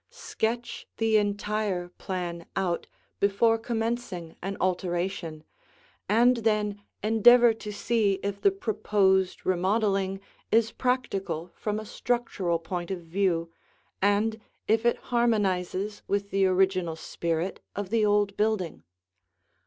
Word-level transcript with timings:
Sketch 0.09 0.87
the 0.97 1.17
entire 1.17 1.87
plan 1.89 2.47
out 2.55 2.87
before 3.19 3.59
commencing 3.59 4.35
an 4.41 4.57
alteration, 4.59 5.43
and 6.09 6.37
then 6.37 6.81
endeavor 7.03 7.53
to 7.53 7.71
see 7.71 8.13
if 8.23 8.41
the 8.41 8.49
proposed 8.49 9.45
remodeling 9.45 10.19
is 10.51 10.71
practical 10.71 11.51
from 11.53 11.79
a 11.79 11.85
structural 11.85 12.57
point 12.57 12.89
of 12.89 13.01
view, 13.01 13.51
and 14.01 14.41
if 14.67 14.87
it 14.87 14.97
harmonizes 15.13 16.01
with 16.07 16.31
the 16.31 16.47
original 16.47 16.95
spirit 16.95 17.59
of 17.75 17.91
the 17.91 18.03
old 18.03 18.35
building. 18.35 18.81